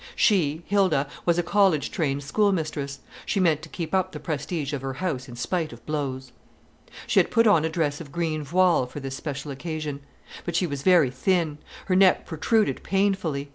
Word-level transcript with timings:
She, 0.15 0.63
Hilda, 0.65 1.07
was 1.27 1.37
a 1.37 1.43
college 1.43 1.91
trained 1.91 2.23
schoolmistress; 2.23 3.01
she 3.23 3.39
meant 3.39 3.61
to 3.61 3.69
keep 3.69 3.93
up 3.93 4.11
the 4.13 4.19
prestige 4.19 4.73
of 4.73 4.81
her 4.81 4.93
house 4.93 5.29
in 5.29 5.35
spite 5.35 5.71
of 5.71 5.85
blows. 5.85 6.31
She 7.05 7.19
had 7.19 7.29
put 7.29 7.45
on 7.45 7.63
a 7.63 7.69
dress 7.69 8.01
of 8.01 8.11
green 8.11 8.41
voile 8.43 8.87
for 8.87 8.99
this 8.99 9.15
special 9.15 9.51
occasion. 9.51 9.99
But 10.43 10.55
she 10.55 10.65
was 10.65 10.81
very 10.81 11.11
thin; 11.11 11.59
her 11.85 11.95
neck 11.95 12.25
protruded 12.25 12.81
painfully. 12.81 13.49